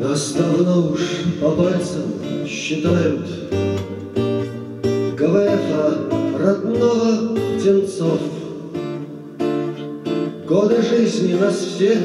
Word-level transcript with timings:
Нас 0.00 0.32
давно 0.32 0.90
уж 0.90 1.00
по 1.40 1.50
пальцам 1.52 2.02
считают 2.48 3.28
КВФа 5.16 5.98
родного 6.40 7.36
птенцов. 7.56 8.18
Годы 10.48 10.82
жизни 10.82 11.34
нас 11.34 11.54
всех 11.58 11.98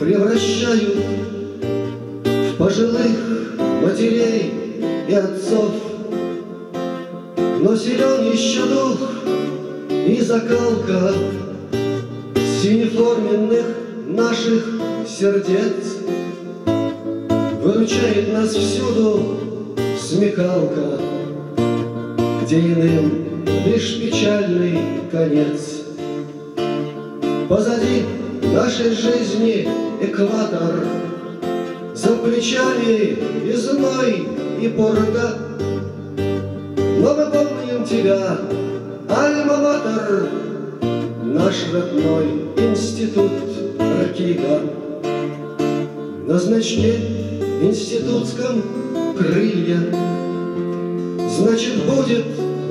превращают 0.00 0.96
В 2.24 2.56
пожилых 2.56 3.58
матерей 3.82 4.54
и 5.06 5.12
отцов. 5.12 5.72
Но 7.60 7.76
силен 7.76 8.32
еще 8.32 8.64
дух 8.64 8.98
и 9.90 10.18
закалка 10.22 11.12
Синеформенных 12.64 13.66
наших 14.06 14.64
сердец 15.06 15.98
Выручает 17.60 18.32
нас 18.32 18.54
всюду 18.54 19.36
смекалка, 20.00 20.98
Где 22.42 22.60
иным 22.60 23.44
лишь 23.66 24.00
печальный 24.00 24.78
конец. 25.12 25.82
Позади 27.50 28.04
нашей 28.54 28.94
жизни 28.94 29.68
экватор, 30.00 30.86
За 31.92 32.16
плечами 32.16 33.18
и 33.46 33.52
зной, 33.52 34.26
и 34.62 34.68
пурга. 34.68 35.36
Но 36.16 37.14
мы 37.14 37.26
помним 37.30 37.84
тебя, 37.84 38.38
Альма-Матер, 39.06 40.53
Наш 41.34 41.66
родной 41.72 42.26
институт 42.56 43.32
Ракига. 43.76 44.60
На 46.28 46.38
значке 46.38 46.94
институтском 47.60 48.62
крылья, 49.18 49.80
Значит, 51.28 51.86
будет 51.86 52.24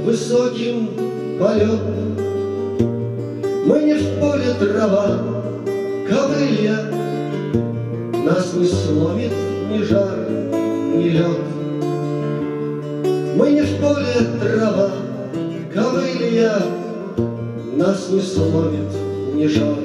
высоким 0.05 0.91
полет. 1.37 1.81
Мы 3.65 3.83
не 3.83 3.95
в 3.95 4.19
поле 4.21 4.53
трава, 4.57 5.19
ковылья, 6.07 6.85
Нас 8.23 8.53
не 8.53 8.65
сломит 8.65 9.33
ни 9.69 9.83
жар, 9.83 10.19
ни 10.95 11.09
лед. 11.09 11.37
Мы 13.35 13.51
не 13.51 13.61
в 13.61 13.81
поле 13.81 14.39
трава, 14.41 14.91
ковылья, 15.73 16.82
Нас 17.85 18.07
не 18.11 18.21
сломит 18.21 18.93
ни 19.33 19.45
жар, 19.45 19.75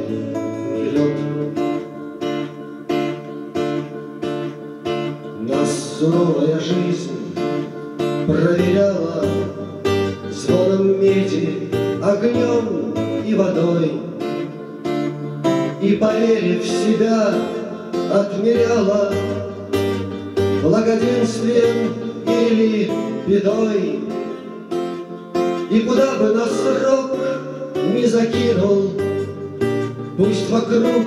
ни 0.73 0.91
лед. 0.95 1.19
Нас 5.41 5.97
суровая 5.99 6.61
жизнь 6.61 7.35
проверяла 8.25 9.25
Звоном 10.31 11.01
меди, 11.01 11.71
огнем 12.01 12.95
и 13.27 13.35
водой. 13.35 14.01
И, 15.83 15.97
поверив 15.97 16.63
в 16.63 16.69
себя, 16.69 17.35
отмеряла 18.15 19.13
Благоденствием 20.63 21.95
или 22.29 22.93
бедой. 23.27 24.01
И 25.69 25.81
куда 25.81 26.15
бы 26.15 26.29
нас 26.29 26.51
срок 26.53 27.18
не 27.99 28.07
закинул, 28.07 28.93
Пусть 30.17 30.49
вокруг 30.51 31.05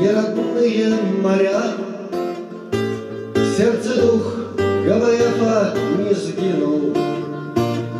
неродные 0.00 0.94
моря, 1.22 1.62
Сердце 3.56 4.00
дух 4.00 4.34
ГВФа 4.56 5.74
не 5.98 6.12
сгинул. 6.12 6.92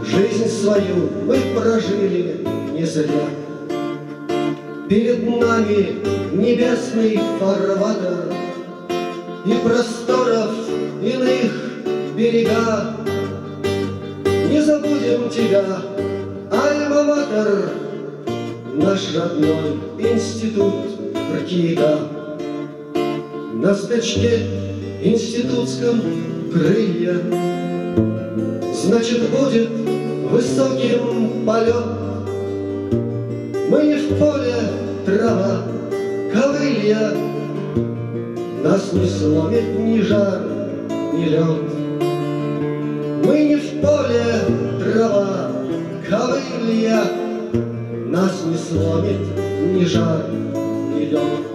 Жизнь 0.04 0.48
свою 0.48 1.10
мы 1.26 1.36
прожили 1.54 2.44
не 2.72 2.84
зря. 2.84 3.28
Перед 4.88 5.24
нами 5.24 6.00
небесный 6.32 7.18
фарватер 7.38 8.32
И 9.46 9.52
просторов 9.64 10.50
иных 11.00 11.52
берега. 12.16 12.96
Не 14.50 14.60
забудем 14.60 15.30
тебя, 15.30 15.64
Альма-Матер, 16.50 17.83
Наш 18.76 19.14
родной 19.14 19.78
институт 20.00 20.74
Ркига. 21.32 22.08
На 23.54 23.72
стычке 23.72 24.40
институтском 25.00 26.02
крылья, 26.52 27.20
Значит, 28.74 29.30
будет 29.30 29.68
высоким 30.28 31.46
полет. 31.46 31.84
Мы 33.70 33.82
не 33.84 33.94
в 33.94 34.18
поле 34.18 34.56
трава, 35.06 35.62
ковылья, 36.32 37.12
Нас 38.64 38.92
не 38.92 39.06
сломит 39.06 39.78
ни 39.78 40.00
жар, 40.00 40.42
ни 41.12 41.26
лед. 41.26 41.62
Мы 43.24 43.38
не 43.38 43.56
в 43.56 43.80
поле 43.80 44.33
ковылья, 49.94 50.34
Нас 50.94 51.40
не 51.40 51.53